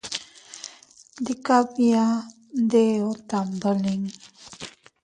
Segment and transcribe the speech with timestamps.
[1.21, 2.03] Ndika bia,
[2.63, 4.03] ndeeo tam dolin.